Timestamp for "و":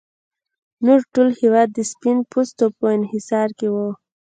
3.73-3.75